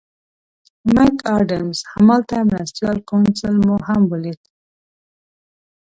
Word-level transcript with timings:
مک 0.93 1.15
اډمز 1.35 1.77
هماغه 1.93 2.39
مرستیال 2.51 2.97
کونسل 3.09 3.55
مو 3.65 3.75
هم 3.87 4.01
ولید. 4.11 4.41